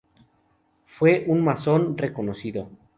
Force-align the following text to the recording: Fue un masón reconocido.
Fue 0.87 1.25
un 1.27 1.43
masón 1.43 1.95
reconocido. 1.95 2.71